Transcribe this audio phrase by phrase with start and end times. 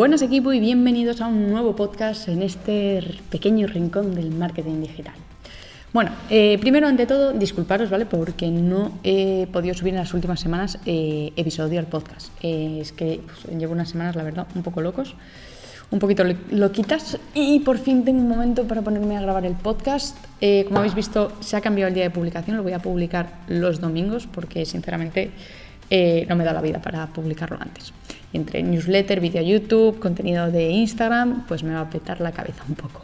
[0.00, 5.12] Buenas equipo y bienvenidos a un nuevo podcast en este pequeño rincón del marketing digital.
[5.92, 8.06] Bueno, eh, primero ante todo, disculparos, ¿vale?
[8.06, 12.28] Porque no he podido subir en las últimas semanas eh, episodio al podcast.
[12.42, 15.16] Eh, es que pues, llevo unas semanas, la verdad, un poco locos,
[15.90, 20.16] un poquito loquitas y por fin tengo un momento para ponerme a grabar el podcast.
[20.64, 23.82] como habéis visto, se ha cambiado el día de publicación, lo voy a publicar los
[23.82, 25.30] domingos porque sinceramente
[26.26, 27.92] no me da la vida para publicarlo antes
[28.32, 32.74] entre newsletter, vídeo YouTube, contenido de Instagram, pues me va a petar la cabeza un
[32.74, 33.02] poco.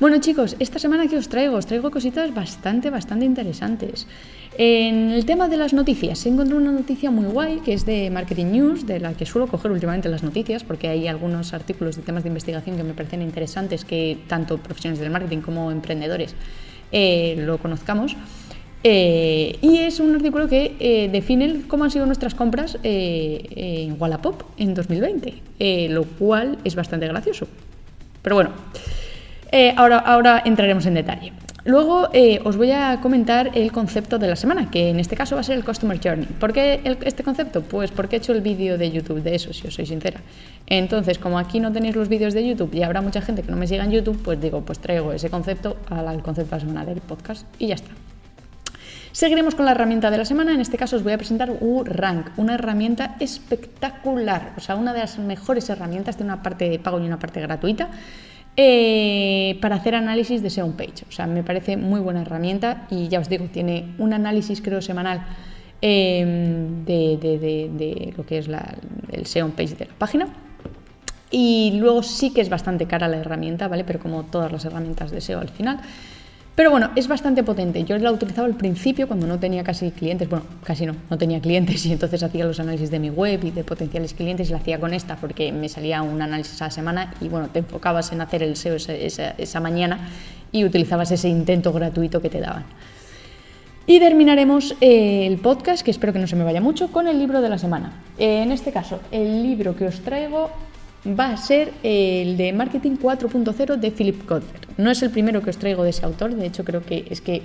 [0.00, 4.08] Bueno chicos, esta semana que os traigo, os traigo cositas bastante, bastante interesantes.
[4.58, 8.10] En el tema de las noticias, he encontrado una noticia muy guay que es de
[8.10, 12.02] Marketing News, de la que suelo coger últimamente las noticias, porque hay algunos artículos de
[12.02, 16.34] temas de investigación que me parecen interesantes que tanto profesionales del marketing como emprendedores
[16.90, 18.16] eh, lo conozcamos.
[18.86, 23.96] Eh, y es un artículo que eh, define cómo han sido nuestras compras eh, en
[23.98, 27.48] Wallapop en 2020, lo cual es bastante gracioso.
[28.20, 28.50] Pero bueno,
[29.76, 31.32] ahora, ahora entraremos en detalle.
[31.64, 32.10] Luego
[32.44, 35.44] os voy a comentar el concepto de la semana, que en este caso va a
[35.44, 36.26] ser el Customer Journey.
[36.38, 37.62] ¿Por qué este concepto?
[37.62, 40.20] Pues porque he hecho el vídeo de YouTube de eso, si os soy sincera.
[40.66, 43.56] Entonces, como aquí no tenéis los vídeos de YouTube y habrá mucha gente que no
[43.56, 46.84] me siga en YouTube, pues digo, pues traigo ese concepto al concepto de la semana
[46.84, 47.90] del podcast y ya está.
[49.14, 52.36] Seguiremos con la herramienta de la semana, en este caso os voy a presentar URank,
[52.36, 56.98] una herramienta espectacular, o sea, una de las mejores herramientas, tiene una parte de pago
[56.98, 57.90] y una parte gratuita.
[58.56, 61.04] Eh, para hacer análisis de SEO page.
[61.08, 64.82] O sea, me parece muy buena herramienta y ya os digo, tiene un análisis creo
[64.82, 65.24] semanal
[65.80, 68.48] em, de, lo que es
[69.12, 70.26] el SEO page de la página.
[71.30, 73.84] Y luego sí que es bastante cara la herramienta, ¿vale?
[73.84, 75.80] Pero como todas las herramientas de SEO al final.
[76.54, 77.82] Pero bueno, es bastante potente.
[77.82, 81.40] Yo la utilizaba al principio cuando no tenía casi clientes, bueno, casi no, no tenía
[81.40, 84.58] clientes y entonces hacía los análisis de mi web y de potenciales clientes y la
[84.58, 88.12] hacía con esta porque me salía un análisis a la semana y bueno, te enfocabas
[88.12, 90.08] en hacer el SEO esa, mañana
[90.52, 92.64] y utilizabas ese intento gratuito que te daban.
[93.86, 97.18] Y terminaremos eh, el podcast, que espero que no se me vaya mucho, con el
[97.18, 97.92] libro de la semana.
[98.16, 100.50] Eh, en este caso, el libro que os traigo
[101.06, 104.60] va a ser el de Marketing 4.0 de Philip Kotler.
[104.76, 107.20] No es el primero que os traigo de ese autor, de hecho creo que es
[107.20, 107.42] que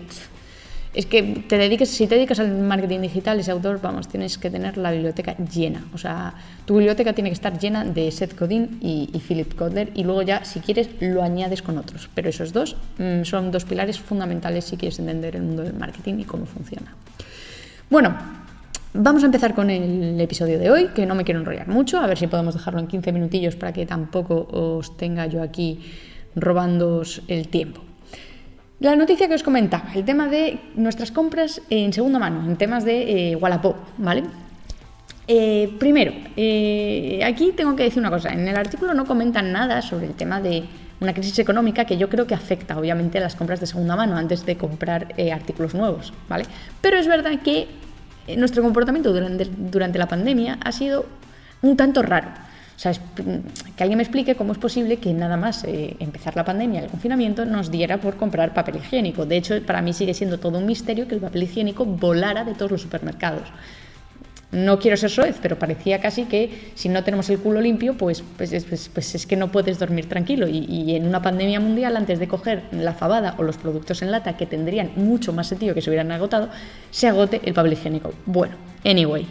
[0.93, 4.49] es que te dediques, si te dedicas al marketing digital, ese autor, vamos, tienes que
[4.49, 5.85] tener la biblioteca llena.
[5.93, 6.33] O sea,
[6.65, 10.43] tu biblioteca tiene que estar llena de Seth Godin y, Philip Kotler y luego ya,
[10.45, 12.09] si quieres, lo añades con otros.
[12.15, 16.19] Pero esos dos mm, son dos pilares fundamentales si quieres entender el mundo del marketing
[16.19, 16.95] y cómo funciona.
[17.91, 18.15] Bueno,
[19.01, 22.05] Vamos a empezar con el episodio de hoy, que no me quiero enrollar mucho, a
[22.05, 25.79] ver si podemos dejarlo en 15 minutillos para que tampoco os tenga yo aquí
[26.35, 27.79] robándoos el tiempo.
[28.81, 32.83] La noticia que os comentaba, el tema de nuestras compras en segunda mano, en temas
[32.83, 34.23] de eh, Wallapop, ¿vale?
[35.29, 39.81] Eh, primero, eh, aquí tengo que decir una cosa, en el artículo no comentan nada
[39.81, 40.65] sobre el tema de
[40.99, 44.17] una crisis económica que yo creo que afecta obviamente a las compras de segunda mano
[44.17, 46.43] antes de comprar artículos nuevos, ¿vale?
[46.81, 47.67] Pero es verdad que eh,
[48.37, 51.05] nuestro comportamiento durante, durante la pandemia ha sido
[51.61, 52.29] un tanto raro.
[52.79, 56.45] O sea, que alguien me explique cómo es posible que nada más eh, empezar la
[56.45, 59.25] pandemia, el confinamiento, nos diera por comprar papel higiénico.
[59.25, 62.53] De hecho, para mí sigue siendo todo un misterio que el papel higiénico volara de
[62.53, 63.49] todos los supermercados.
[64.51, 68.23] No quiero ser soez, pero parecía casi que si no tenemos el culo limpio, pues,
[68.35, 70.47] pues, pues, pues es que no puedes dormir tranquilo.
[70.47, 74.37] Y, en una pandemia mundial, antes de coger la fabada o los productos en lata
[74.37, 76.49] que tendrían mucho más sentido que se hubieran agotado,
[76.89, 78.11] se agote el papel higiénico.
[78.25, 79.27] Bueno, anyway,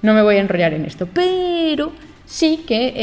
[0.00, 1.92] no me voy a enrollar en esto, pero
[2.24, 2.94] sí que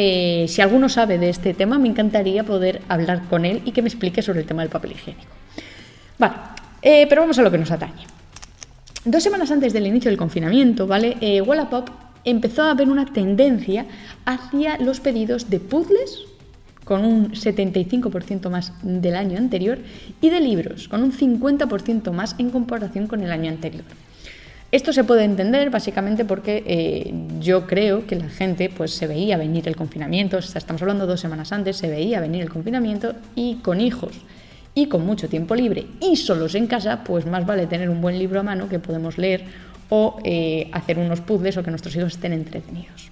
[0.43, 3.83] eh, si alguno sabe de este tema, me encantaría poder hablar con él y que
[3.83, 5.31] me explique sobre el tema del papel higiénico.
[6.17, 6.33] Vale,
[6.81, 8.18] eh, pero vamos a lo que nos atañe.
[9.05, 11.15] Dos semanas antes del inicio del confinamiento, ¿vale?
[11.21, 11.89] Eh, Wallapop
[12.25, 13.85] empezó a haber una tendencia
[14.25, 16.25] hacia los pedidos de puzzles
[16.83, 19.79] con un 75% más del año anterior
[20.19, 23.85] y de libros con un 50% más en comparación con el año anterior.
[24.71, 29.37] Esto se puede entender básicamente porque eh, yo creo que la gente pues se veía
[29.37, 33.79] venir el confinamiento, estamos hablando dos semanas antes, se veía venir el confinamiento y con
[33.79, 34.11] hijos
[34.73, 38.17] y con mucho tiempo libre y solos en casa, pues más vale tener un buen
[38.17, 39.45] libro a mano que podemos leer
[39.89, 43.11] o eh, hacer unos puzzles o que nuestros hijos estén entretenidos.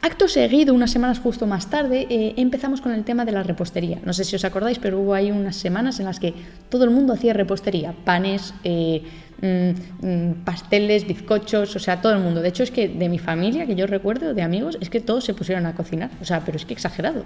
[0.00, 3.98] Acto seguido, unas semanas justo más tarde, eh, empezamos con el tema de la repostería.
[4.04, 6.34] No sé si os acordáis, pero hubo ahí unas semanas en las que
[6.68, 9.02] todo el mundo hacía repostería, panes, eh,
[9.40, 12.40] mm, mm, pasteles, bizcochos, o sea, todo el mundo.
[12.40, 15.24] De hecho, es que de mi familia, que yo recuerdo, de amigos, es que todos
[15.24, 17.24] se pusieron a cocinar, o sea, pero es que exagerado.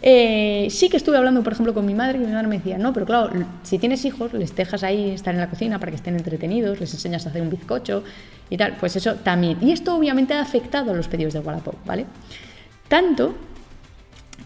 [0.00, 2.78] Eh, sí que estuve hablando, por ejemplo, con mi madre, y mi madre me decía,
[2.78, 3.30] no, pero claro,
[3.62, 6.92] si tienes hijos, les dejas ahí estar en la cocina para que estén entretenidos, les
[6.94, 8.04] enseñas a hacer un bizcocho
[8.50, 9.58] y tal, pues eso también.
[9.60, 12.06] Y esto obviamente ha afectado a los pedidos de Wallapop, ¿vale?
[12.88, 13.34] Tanto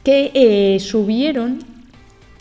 [0.03, 1.61] que eh, subieron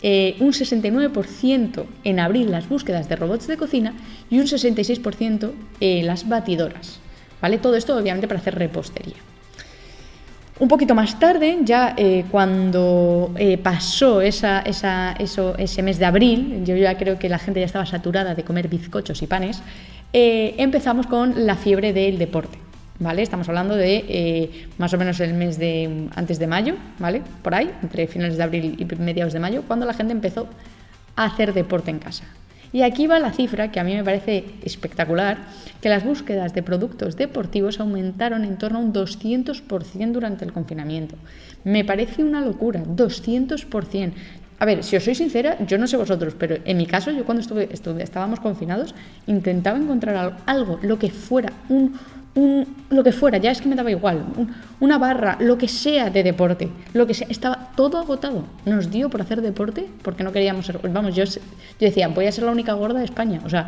[0.03, 3.93] eh, un 69% en abril las búsquedas de robots de cocina
[4.31, 6.99] y un 66% eh, las batidoras.
[7.39, 7.57] ¿Vale?
[7.57, 9.15] Todo esto obviamente para hacer repostería.
[10.59, 13.33] Un poquito más tarde, ya eh, cuando
[13.63, 18.35] pasó esa, ese mes de abril, yo ya creo que la gente ya estaba saturada
[18.35, 19.63] de comer bizcochos y panes,
[20.13, 22.59] empezamos con la fiebre del deporte.
[23.01, 23.23] ¿vale?
[23.23, 27.21] Estamos hablando de eh, más o menos el mes de antes de mayo, ¿vale?
[27.41, 30.47] Por ahí, entre finales de abril y mediados de mayo, cuando la gente empezó
[31.15, 32.23] a hacer deporte en casa.
[32.73, 35.39] Y aquí va la cifra que a mí me parece espectacular,
[35.81, 41.15] que las búsquedas de productos deportivos aumentaron en torno a un 200% durante el confinamiento.
[41.63, 44.13] Me parece una locura, 200%.
[44.59, 47.25] A ver, si os soy sincera, yo no sé vosotros, pero en mi caso, yo
[47.25, 48.93] cuando estuve, estábamos confinados,
[49.25, 51.95] intentaba encontrar algo, lo que fuera, un,
[52.33, 54.23] lo que fuera, ya es que me daba igual,
[54.79, 58.43] una barra, lo que sea de deporte, lo que sea, estaba todo agotado.
[58.65, 61.41] Nos dio por hacer deporte porque no queríamos ser, vamos, yo, yo
[61.79, 63.67] decía, voy a ser la única gorda de España, o sea,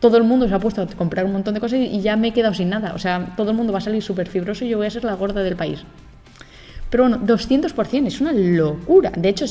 [0.00, 2.28] todo el mundo se ha puesto a comprar un montón de cosas y ya me
[2.28, 4.70] he quedado sin nada, o sea, todo el mundo va a salir súper fibroso y
[4.70, 5.84] yo voy a ser la gorda del país.
[6.90, 9.12] Pero bueno, 200% es una locura.
[9.16, 9.44] De hecho,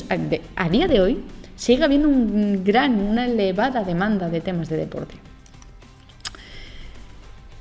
[0.56, 1.18] a día de hoy
[1.56, 5.14] sigue habiendo un gran, una elevada demanda de temas de deporte.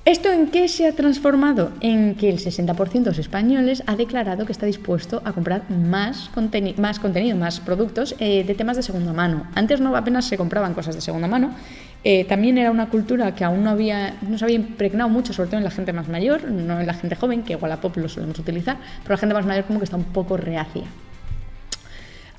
[0.10, 1.72] ¿Esto en qué se ha transformado?
[1.82, 6.32] En que el 60% de los españoles ha declarado que está dispuesto a comprar más,
[6.78, 9.46] más contenido, más productos eh, de temas de segunda mano.
[9.54, 11.52] Antes no apenas se compraban cosas de segunda mano.
[12.04, 15.50] Eh, también era una cultura que aún no, había, no se había impregnado mucho, sobre
[15.50, 17.96] todo en la gente más mayor, no en la gente joven, que igual a pop
[17.96, 20.86] lo solemos utilizar, pero la gente más mayor como que está un poco reacia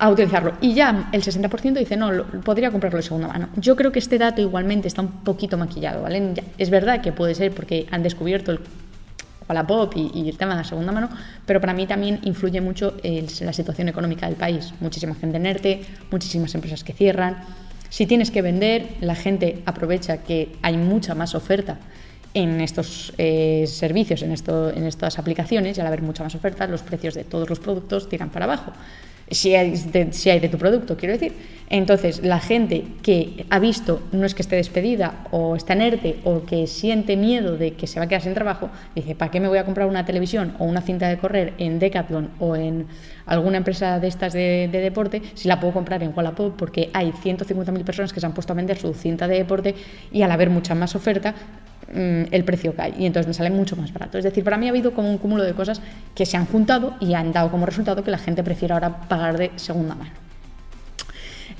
[0.00, 0.54] a utilizarlo.
[0.62, 3.50] Y ya el 60% dice, no, podría comprarlo de segunda mano.
[3.56, 6.34] Yo creo que este dato igualmente está un poquito maquillado, ¿vale?
[6.56, 8.60] es verdad que puede ser porque han descubierto el
[9.46, 11.10] Wallapop y, y el tema de la segunda mano,
[11.44, 14.72] pero para mí también influye mucho la situación económica del país.
[14.80, 17.36] Muchísima gente en ERTE, muchísimas empresas que cierran.
[17.90, 21.78] Si tienes que vender, la gente aprovecha que hay mucha más oferta
[22.32, 26.66] en estos eh, servicios, en, esto, en estas aplicaciones, y al haber mucha más oferta,
[26.68, 28.72] los precios de todos los productos tiran para abajo
[29.30, 31.32] si hay, de, hay de tu producto, quiero decir.
[31.70, 36.42] Entonces, la gente que ha visto, no es que esté despedida o está enerte o
[36.42, 39.46] que siente miedo de que se va a quedar sin trabajo, dice, ¿para qué me
[39.46, 42.88] voy a comprar una televisión o una cinta de correr en Decathlon o en
[43.24, 46.56] alguna empresa de estas de, deporte si la puedo comprar en Wallapop?
[46.56, 49.76] Porque hay 150.000 personas que se han puesto a vender su cinta de deporte
[50.10, 51.36] y al haber mucha más oferta,
[51.92, 54.18] el precio cae y entonces me sale mucho más barato.
[54.18, 55.80] Es decir, para mí ha habido como un cúmulo de cosas
[56.14, 59.38] que se han juntado y han dado como resultado que la gente prefiera ahora pagar
[59.38, 60.10] de segunda mano.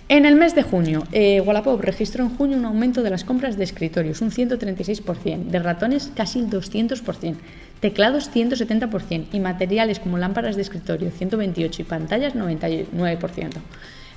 [0.08, 3.56] En el mes de junio, eh, Wallapop registró en junio un aumento de las compras
[3.56, 7.36] de escritorios, un 136%, de ratones casi el 200%,
[7.78, 13.50] teclados 170% y materiales como lámparas de escritorio 128% y pantallas 99%.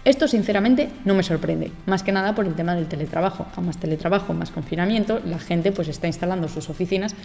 [0.06, 3.46] Esto sinceramente no me sorprende, más que nada por el tema del teletrabajo.
[3.56, 7.16] A más teletrabajo, más confinamiento, la gente pues está instalando sus oficinas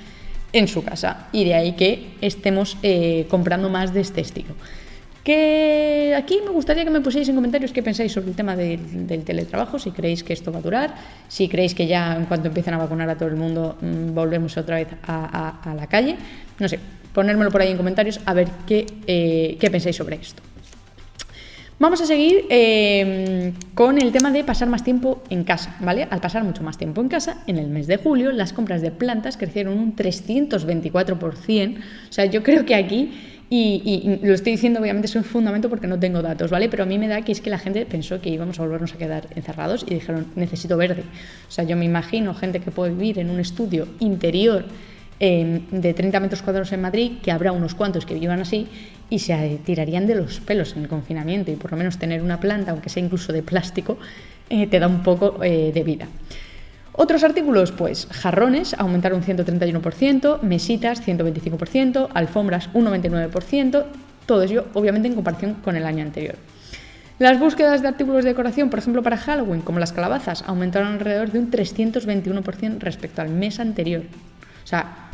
[0.53, 4.55] en su casa y de ahí que estemos eh, comprando más de este estilo.
[5.25, 9.25] Que aquí me gustaría que me pusierais en comentarios qué pensáis sobre el tema del,
[9.25, 10.95] teletrabajo, si creéis que esto va a durar,
[11.27, 14.57] si creéis que ya en cuanto empiecen a vacunar a todo el mundo mm, volvemos
[14.57, 16.17] otra vez a, la calle.
[16.61, 16.79] No sé,
[17.13, 20.48] ponérmelo por ahí en comentarios a ver qué, eh, qué pensáis sobre esto.
[21.81, 26.09] Vamos a seguir em, con el tema de pasar más tiempo en casa, ¿vale?
[26.11, 28.91] Al pasar mucho más tiempo en casa, en el mes de julio las compras de
[28.91, 31.79] plantas crecieron un 324%.
[31.79, 33.13] O sea, yo creo que aquí,
[33.49, 36.69] y, lo estoy diciendo obviamente es un fundamento porque no tengo datos, ¿vale?
[36.69, 38.93] Pero a mí me da que es que la gente pensó que íbamos a volvernos
[38.95, 41.05] a quedar encerrados y dijeron, necesito verde.
[41.49, 44.65] O sea, yo me imagino gente que puede vivir en un estudio interior
[45.19, 48.69] de 30 metros cuadrados en Madrid, que habrá unos cuantos que vivan así
[49.11, 52.41] y se tirarían de los pelos en el confinamiento y por lo menos tener una
[52.41, 53.99] planta, aunque sea incluso de plástico,
[54.51, 56.07] eh, te da un poco eh, de vida.
[56.93, 63.85] Otros artículos, pues jarrones aumentaron un 131%, mesitas 125%, alfombras un 99%,
[64.27, 66.35] todo ello obviamente en comparación con el año anterior.
[67.21, 71.31] Las búsquedas de artículos de decoración, por ejemplo para Halloween, como las calabazas, aumentaron alrededor
[71.33, 74.03] de un 321% respecto al mes anterior.
[74.65, 75.08] O sea,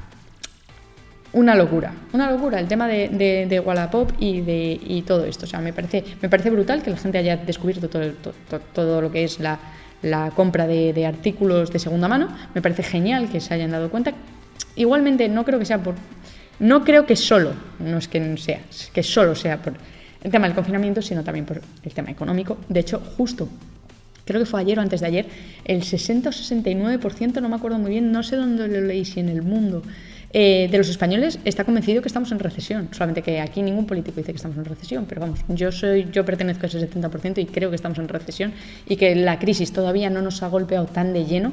[1.35, 5.45] una locura, una locura el tema de, de, Wallapop y, de, y todo esto.
[5.45, 8.13] O sea, me parece, me parece brutal que la gente haya descubierto todo,
[8.73, 9.59] todo, lo que es la,
[10.03, 12.29] la compra de, artículos de segunda mano.
[12.55, 14.13] Me parece genial que se hayan dado cuenta.
[14.77, 15.95] Igualmente, no creo que sea por.
[16.61, 18.61] No creo que solo, no es que sea,
[18.93, 19.75] que solo sea por
[20.23, 22.59] el tema del confinamiento, sino también por el tema económico.
[22.69, 23.49] De hecho, justo
[24.25, 25.27] creo que fue ayer o antes de ayer,
[25.65, 29.21] el 60 o 69%, no me acuerdo muy bien, no sé dónde lo leí, si
[29.21, 29.83] en el mundo,
[30.37, 32.89] eh, de los españoles está convencido que estamos en recesión.
[32.91, 36.25] Solamente que aquí ningún político dice que estamos en recesión, pero vamos, yo soy, yo
[36.25, 38.53] pertenezco a ese 70% y creo que estamos en recesión
[38.85, 41.53] y que la crisis todavía no nos ha golpeado tan de lleno.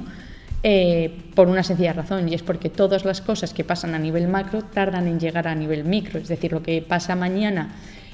[0.64, 4.28] Eh, por una sencilla razón, y es porque todas las cosas que pasan a nivel
[4.28, 6.20] macro tardan en llegar a nivel micro.
[6.20, 7.74] Es decir, lo que pasa mañana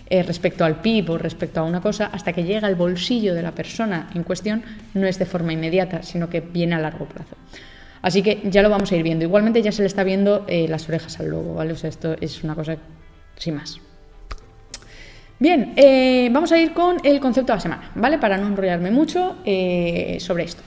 [0.09, 3.41] eh, respecto al PIB o respecto a una cosa, hasta que llega al bolsillo de
[3.41, 7.35] la persona en cuestión, no es de forma inmediata, sino que viene a largo plazo.
[8.01, 9.25] Así que ya lo vamos a ir viendo.
[9.25, 11.73] Igualmente ya se le está viendo eh, las orejas al lobo, ¿vale?
[11.73, 12.77] O sea, esto es una cosa
[13.37, 13.79] sin más.
[15.39, 18.17] Bien, eh, vamos a ir con el concepto de la semana, ¿vale?
[18.17, 19.35] Para no enrollarme mucho
[20.19, 20.63] sobre esto.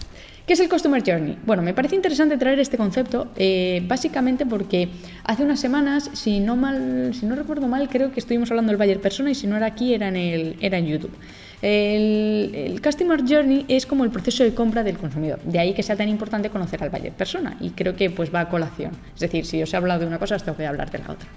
[0.50, 1.38] ¿Qué es el Customer Journey?
[1.46, 4.88] Bueno, me parece interesante traer este concepto eh, básicamente porque
[5.22, 8.76] hace unas semanas, si no, mal, si no recuerdo mal, creo que estuvimos hablando del
[8.76, 11.12] Bayer Persona y si no era aquí era en, el, era en YouTube.
[11.62, 15.40] El, Customer Journey es como el proceso de compra del consumidor.
[15.42, 18.40] De ahí que sea tan importante conocer al Bayer Persona y creo que pues va
[18.40, 18.92] a colación.
[19.14, 21.10] Es decir, si os he hablado de una cosa, os tengo que hablar de la
[21.10, 21.28] otra.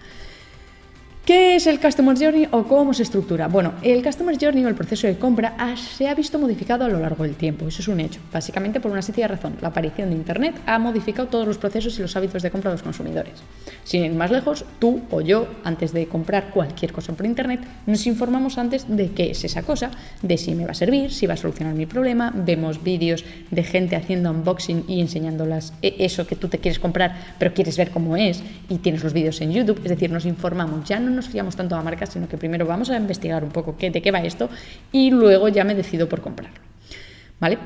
[1.26, 3.48] ¿Qué es el Customer Journey o cómo se estructura?
[3.48, 7.00] Bueno, el Customer Journey o el proceso de compra se ha visto modificado a lo
[7.00, 9.56] largo del tiempo, eso es un hecho, básicamente por una sencilla razón.
[9.62, 12.76] La aparición de Internet ha modificado todos los procesos y los hábitos de compra de
[12.76, 13.42] los consumidores.
[13.86, 18.06] Sin ir más lejos, tú o yo, antes de comprar cualquier cosa por Internet, nos
[18.06, 21.36] informamos antes de qué es esa cosa, de si me va a servir, si va
[21.36, 26.36] a solucionar mi problema, vemos vídeos de gente haciendo unboxing y enseñándolas e, eso que
[26.36, 29.80] tú te quieres comprar, pero quieres ver cómo es, y tienes los vídeos en YouTube,
[29.86, 32.66] es decir, nos informamos, ya no nos fiamos tanto a la marca, sino que primero
[32.66, 34.50] vamos a investigar un poco qué, de qué va esto
[34.92, 36.60] y luego ya me decido por comprarlo.
[37.40, 37.58] ¿Vale?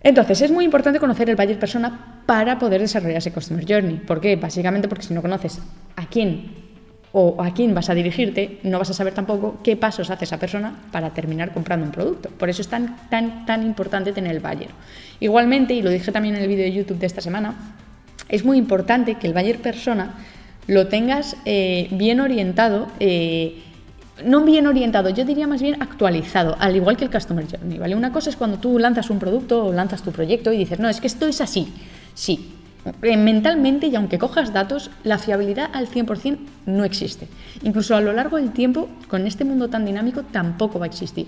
[0.00, 3.96] Entonces, es muy importante conocer el buyer persona para poder desarrollar ese Customer Journey.
[3.96, 4.36] ¿Por qué?
[4.36, 5.60] Básicamente porque si no conoces
[5.96, 6.68] a quién
[7.12, 10.38] o a quién vas a dirigirte, no vas a saber tampoco qué pasos hace esa
[10.38, 12.28] persona para terminar comprando un producto.
[12.28, 14.70] Por eso es tan, tan, tan importante tener el buyer.
[15.18, 17.54] Igualmente, y lo dije también en el vídeo de YouTube de esta semana,
[18.28, 20.14] es muy importante que el buyer persona
[20.68, 23.62] lo tengas eh, bien orientado, eh,
[24.24, 27.96] no bien orientado, yo diría más bien actualizado, al igual que el Customer Journey, ¿vale?
[27.96, 30.88] Una cosa es cuando tú lanzas un producto o lanzas tu proyecto y dices, no,
[30.88, 31.72] es que esto es así,
[32.14, 32.54] sí.
[33.02, 37.28] Eh, mentalmente, y aunque cojas datos, la fiabilidad al 100% no existe.
[37.62, 41.26] Incluso a lo largo del tiempo, con este mundo tan dinámico, tampoco va a existir.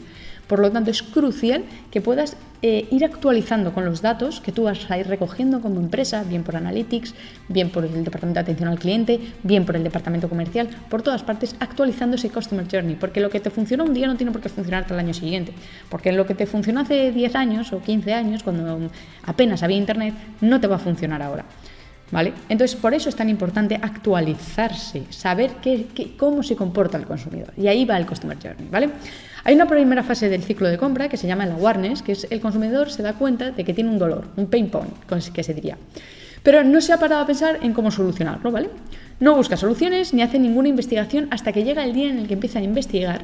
[0.50, 4.64] Por lo tanto, es crucial que puedas eh, ir actualizando con los datos que tú
[4.64, 7.14] vas a ir recogiendo como empresa, bien por Analytics,
[7.48, 11.22] bien por el departamento de atención al cliente, bien por el departamento comercial, por todas
[11.22, 12.96] partes, actualizando ese Customer Journey.
[12.96, 15.52] Porque lo que te funciona un día no tiene por qué funcionar el año siguiente.
[15.88, 18.90] Porque lo que te funcionó hace 10 años o 15 años, cuando
[19.22, 21.39] apenas había Internet, no te va a funcionar ahora.
[22.10, 22.32] ¿Vale?
[22.48, 27.52] Entonces, por eso es tan importante actualizarse, saber qué, cómo se comporta el consumidor.
[27.56, 28.68] Y ahí va el Customer Journey.
[28.68, 28.90] ¿vale?
[29.44, 32.26] Hay una primera fase del ciclo de compra que se llama el awareness, que es
[32.30, 34.92] el consumidor se da cuenta de que tiene un dolor, un pain point,
[35.32, 35.78] que se diría.
[36.42, 38.70] Pero no se ha parado a pensar en cómo solucionarlo, ¿vale?
[39.20, 42.34] No busca soluciones ni hace ninguna investigación hasta que llega el día en el que
[42.34, 43.22] empieza a investigar,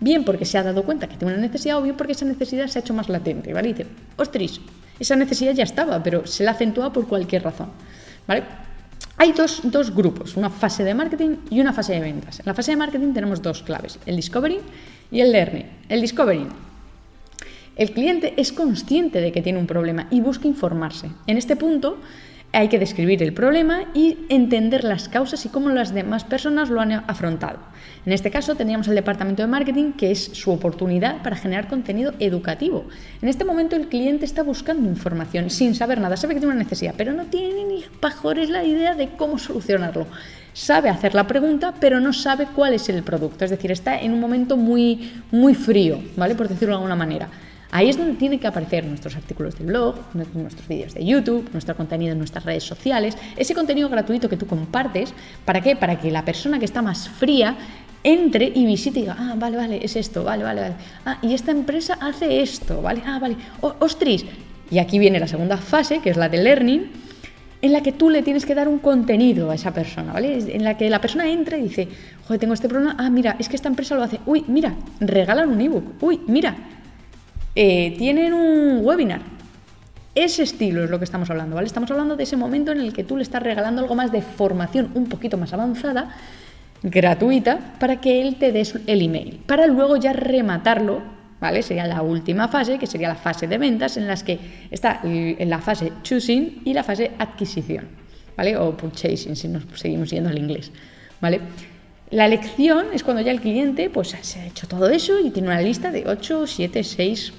[0.00, 2.66] bien porque se ha dado cuenta que tiene una necesidad o bien porque esa necesidad
[2.66, 3.70] se ha hecho más latente, ¿vale?
[3.70, 3.86] Y dice,
[4.98, 7.70] esa necesidad ya estaba, pero se la acentúa por cualquier razón,
[8.26, 8.44] ¿vale?
[9.16, 12.38] Hay dos, dos, grupos, una fase de marketing y una fase de ventas.
[12.38, 14.60] En la fase de marketing tenemos dos claves, el discovery
[15.10, 16.46] y el learning, el discovery.
[17.74, 21.10] El cliente es consciente de que tiene un problema y busca informarse.
[21.26, 21.98] En este punto
[22.52, 26.80] hay que describir el problema y entender las causas y cómo las demás personas lo
[26.80, 27.58] han afrontado.
[28.06, 32.14] En este caso tendríamos el departamento de marketing, que es su oportunidad para generar contenido
[32.18, 32.86] educativo.
[33.20, 36.64] En este momento el cliente está buscando información sin saber nada, sabe que tiene una
[36.64, 40.06] necesidad, pero no tiene ni pajores la idea de cómo solucionarlo
[40.58, 43.44] sabe hacer la pregunta, pero no sabe cuál es el producto.
[43.44, 46.34] Es decir, está en un momento muy, muy frío, ¿vale?
[46.34, 47.28] Por decirlo de alguna manera.
[47.70, 51.76] Ahí es donde tienen que aparecer nuestros artículos de blog, nuestros vídeos de YouTube, nuestro
[51.76, 55.12] contenido en nuestras redes sociales, ese contenido gratuito que tú compartes.
[55.44, 55.76] ¿Para qué?
[55.76, 57.56] Para que la persona que está más fría
[58.02, 60.74] entre y visite y diga, ah, vale, vale, es esto, vale, vale, vale.
[61.04, 63.02] Ah, y esta empresa hace esto, ¿vale?
[63.04, 63.36] Ah, vale.
[63.60, 64.24] ostris.
[64.70, 66.90] Y aquí viene la segunda fase, que es la de learning,
[67.60, 70.38] en la que tú le tienes que dar un contenido a esa persona, ¿vale?
[70.38, 71.88] En la que la persona entra y dice,
[72.26, 75.48] joder, tengo este problema, ah, mira, es que esta empresa lo hace, uy, mira, regalan
[75.50, 76.56] un ebook, uy, mira,
[77.60, 79.20] eh, tienen un webinar.
[80.14, 81.66] Ese estilo es lo que estamos hablando, ¿vale?
[81.66, 84.22] Estamos hablando de ese momento en el que tú le estás regalando algo más de
[84.22, 86.14] formación un poquito más avanzada,
[86.84, 91.02] gratuita, para que él te dé el email, para luego ya rematarlo
[91.40, 91.64] ¿vale?
[91.64, 94.38] Sería la última fase, que sería la fase de ventas, en las que
[94.70, 97.88] está en la fase choosing y la fase adquisición,
[98.36, 98.56] ¿vale?
[98.56, 100.70] O purchasing, si nos seguimos yendo al inglés,
[101.20, 101.40] ¿vale?
[102.10, 105.48] La elección es cuando ya el cliente pues, se ha hecho todo eso y tiene
[105.48, 107.32] una lista de 8, 7, 6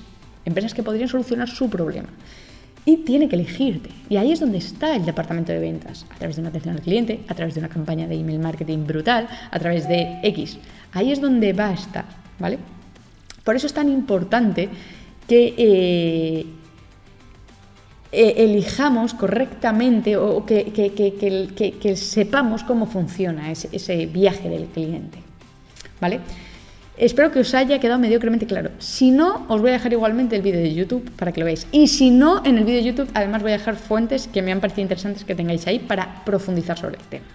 [0.46, 2.10] empresas que podrían solucionar su problema.
[2.86, 3.90] y tiene que elegirte.
[4.10, 6.82] Y ahí es donde está el departamento de ventas, a través de una atención al
[6.82, 10.58] cliente, a través de una campaña de email marketing brutal, a través de X.
[10.94, 12.06] Ahí es donde va a estar,
[12.40, 12.58] ¿vale?
[13.44, 14.70] Por eso es tan importante
[15.28, 16.46] que eh,
[18.12, 25.20] eh, elijamos correctamente o que, sepamos cómo funciona ese, ese viaje del cliente,
[26.02, 26.22] ¿vale?
[27.00, 28.72] Espero que os haya quedado mediocremente claro.
[28.80, 31.66] Si no, os voy a dejar igualmente el vídeo de YouTube para que lo veáis.
[31.72, 34.52] Y si no, en el vídeo de YouTube además voy a dejar fuentes que me
[34.52, 37.26] han parecido interesantes que tengáis ahí para profundizar sobre el tema.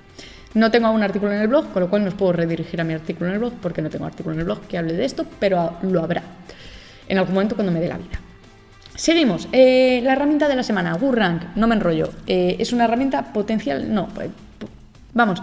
[0.52, 2.84] No tengo aún artículo en el blog, con lo cual no os puedo redirigir a
[2.84, 5.04] mi artículo en el blog porque no tengo artículo en el blog que hable de
[5.06, 6.22] esto, pero lo habrá
[7.08, 8.20] en algún momento cuando me dé la vida.
[8.94, 9.48] Seguimos.
[9.50, 12.10] Eh, la herramienta de la semana, WooRank, no me enrollo.
[12.26, 14.28] Eh, es una herramienta potencial, no, pues,
[15.14, 15.42] vamos,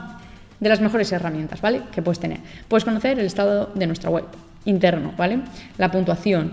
[0.61, 1.81] de las mejores herramientas, ¿vale?
[1.91, 2.39] Que puedes tener.
[2.69, 4.25] Puedes conocer el estado de nuestra web
[4.63, 5.39] interno, ¿vale?
[5.77, 6.51] La puntuación.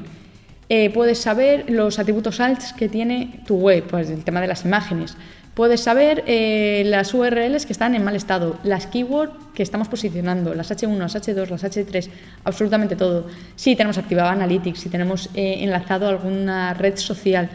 [0.71, 4.65] Eh, puedes saber los atributos alts que tiene tu web, pues el tema de las
[4.65, 5.15] imágenes.
[5.55, 10.55] Puedes saber eh, las URLs que están en mal estado, las keywords que estamos posicionando,
[10.55, 12.09] las H1, las H2, las H3,
[12.45, 13.27] absolutamente todo.
[13.57, 17.51] Si tenemos activado Analytics, si tenemos eh, enlazado alguna red social,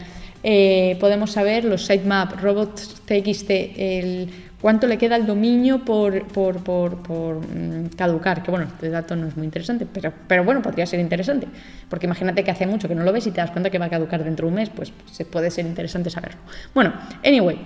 [1.00, 4.28] podemos saber los sitemap, robots TXT, el
[4.64, 9.36] cuánto le queda el dominio por, por, mm, caducar, que bueno, este dato no es
[9.36, 11.46] muy interesante, pero, pero bueno, podría ser interesante,
[11.90, 13.84] porque imagínate que hace mucho que no lo ves y te das cuenta que va
[13.84, 16.40] a caducar dentro de un mes, pues, se puede ser interesante saberlo.
[16.72, 17.58] Bueno, anyway,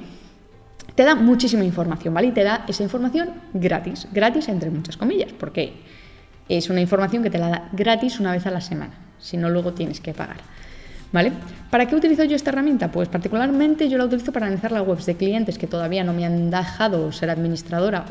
[0.96, 2.26] te da muchísima información, ¿vale?
[2.26, 5.74] Y te da esa información gratis, gratis entre muchas comillas, porque
[6.48, 9.50] es una información que te la da gratis una vez a la semana, si no
[9.50, 10.38] luego tienes que pagar.
[11.70, 12.90] ¿Para qué utilizo yo esta herramienta?
[12.90, 16.24] Pues particularmente yo la utilizo para analizar las webs de clientes que todavía no me
[16.24, 18.04] han dejado ser administradora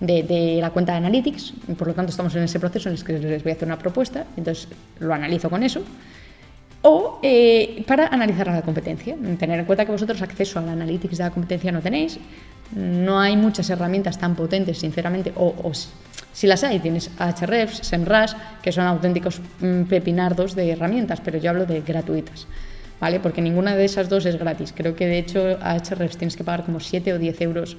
[0.00, 3.18] de, la cuenta de Analytics, por lo tanto estamos en ese proceso en el que
[3.18, 4.68] les voy a hacer una propuesta, entonces
[5.00, 5.82] lo analizo con eso.
[6.82, 11.24] O eh, para analizar la competencia, tener en cuenta que vosotros acceso al Analytics de
[11.24, 12.18] la competencia no tenéis,
[12.74, 15.72] no hay muchas herramientas tan potentes, sinceramente, o, o
[16.38, 21.50] si las hay, tienes Ahrefs, SEMrush, que son auténticos mm, pepinardos de herramientas, pero yo
[21.50, 22.46] hablo de gratuitas,
[23.00, 23.18] ¿vale?
[23.18, 24.72] Porque ninguna de esas dos es gratis.
[24.72, 27.76] Creo que de hecho Ahrefs tienes que pagar como 7 o 10 euros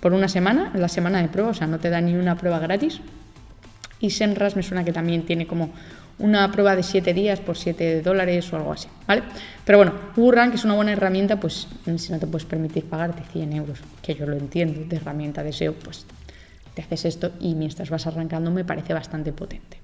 [0.00, 2.58] por una semana, la semana de prueba, o sea, no te da ni una prueba
[2.58, 3.00] gratis.
[4.02, 5.70] Y SEMrush me suena que también tiene como
[6.18, 9.22] una prueba de 7 días por 7 dólares o algo así, ¿vale?
[9.64, 9.94] Pero bueno,
[10.50, 14.14] que es una buena herramienta, pues si no te puedes permitir pagarte 100 euros, que
[14.14, 16.04] yo lo entiendo, de herramienta de SEO, pues
[16.74, 19.78] te haces esto y mientras vas arrancando me parece bastante potente.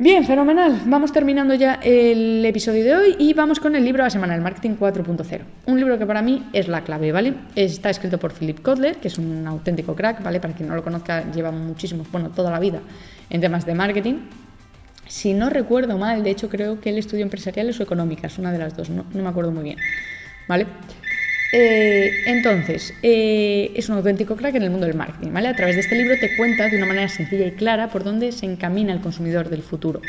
[0.00, 0.80] Bien, fenomenal.
[0.86, 4.34] Vamos terminando ya el episodio de hoy y vamos con el libro de la semana,
[4.34, 5.40] el Marketing 4.0.
[5.66, 7.34] Un libro que para mí es la clave, ¿vale?
[7.54, 10.40] Está escrito por Philip Kotler, que es un auténtico crack, ¿vale?
[10.40, 12.80] Para quien no lo conozca, lleva muchísimo, bueno, toda la vida
[13.28, 14.14] en temas de marketing.
[15.06, 18.58] Si no recuerdo mal, de hecho creo que él estudió empresariales o económicas, una de
[18.58, 19.76] las dos, no, no me acuerdo muy bien,
[20.48, 20.66] ¿vale?
[21.52, 25.32] Eh, entonces, eh, es un auténtico crack en el mundo del marketing.
[25.32, 25.48] ¿vale?
[25.48, 28.32] A través de este libro te cuenta de una manera sencilla y clara por dónde
[28.32, 30.00] se encamina el consumidor del futuro,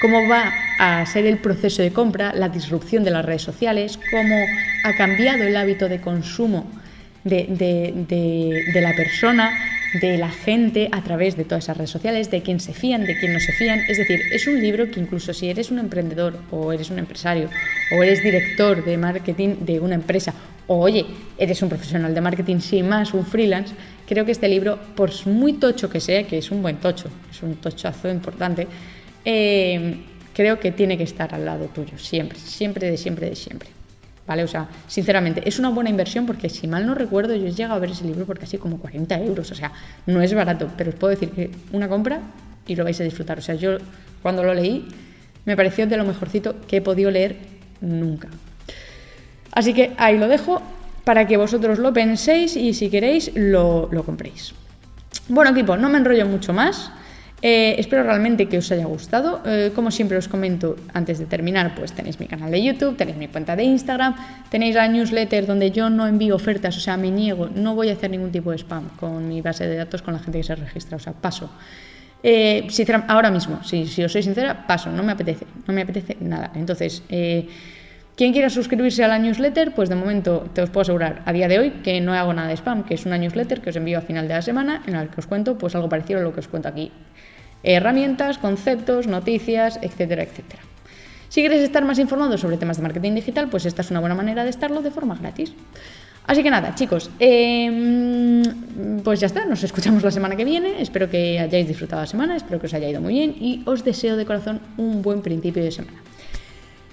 [0.00, 4.36] cómo va a ser el proceso de compra, la disrupción de las redes sociales, cómo
[4.84, 6.68] ha cambiado el hábito de consumo
[7.24, 7.46] de,
[8.72, 9.50] de la persona,
[9.94, 13.18] de la gente a través de todas esas redes sociales, de quién se fían, de
[13.18, 13.80] quién no se fían.
[13.88, 17.48] Es decir, es un libro que incluso si eres un emprendedor o eres un empresario
[17.96, 20.34] o eres director de marketing de una empresa
[20.66, 21.06] o oye,
[21.38, 23.74] eres un profesional de marketing sin más, un freelance,
[24.06, 27.42] creo que este libro, por muy tocho que sea, que es un buen tocho, es
[27.42, 28.68] un tochazo importante,
[29.24, 29.96] eh,
[30.34, 33.77] creo que tiene que estar al lado tuyo, siempre, siempre, de siempre, de siempre.
[34.28, 34.44] ¿Vale?
[34.44, 37.74] O sea, sinceramente, es una buena inversión porque si mal no recuerdo, yo he llegado
[37.74, 39.50] a ver ese libro por casi como 40 euros.
[39.50, 39.72] O sea,
[40.06, 42.20] no es barato, pero os puedo decir que una compra
[42.66, 43.38] y lo vais a disfrutar.
[43.38, 43.78] O sea, yo
[44.22, 44.86] cuando lo leí
[45.46, 47.36] me pareció de lo mejorcito que he podido leer
[47.80, 48.28] nunca.
[49.52, 50.60] Así que ahí lo dejo
[51.04, 54.52] para que vosotros lo penséis y si queréis lo, compréis.
[55.26, 56.92] Bueno equipo, no me enrollo mucho más.
[57.40, 59.40] Eh, espero realmente que os haya gustado.
[59.46, 63.16] Eh, como siempre os comento antes de terminar, pues tenéis mi canal de YouTube, tenéis
[63.16, 64.16] mi cuenta de Instagram,
[64.50, 67.92] tenéis la newsletter donde yo no envío ofertas, o sea, me niego, no voy a
[67.92, 70.56] hacer ningún tipo de spam con mi base de datos con la gente que se
[70.56, 71.50] registra, o sea, paso.
[72.24, 72.66] Eh,
[73.06, 76.50] ahora mismo, si, os soy sincera, paso, no me apetece, no me apetece nada.
[76.56, 77.04] Entonces,
[78.16, 81.46] quien quiera suscribirse a la newsletter, pues de momento te os puedo asegurar a día
[81.46, 83.96] de hoy que no hago nada de spam, que es una newsletter que os envío
[83.96, 86.32] a final de la semana en la que os cuento pues algo parecido a lo
[86.32, 86.90] que os cuento aquí.
[87.62, 90.62] Herramientas, conceptos, noticias, etcétera, etcétera.
[91.28, 94.14] Si quieres estar más informado sobre temas de marketing digital, pues esta es una buena
[94.14, 95.52] manera de estarlo de forma gratis.
[96.26, 98.42] Así que nada, chicos, em,
[99.02, 100.80] pues ya está, nos escuchamos la semana que viene.
[100.80, 103.82] Espero que hayáis disfrutado la semana, espero que os haya ido muy bien y os
[103.82, 105.98] deseo de corazón un buen principio de semana.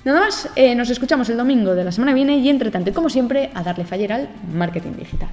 [0.05, 2.93] Nada más, eh, nos escuchamos el domingo de la semana que viene y entre tanto,
[2.93, 5.29] como siempre, a darle faller al marketing digital.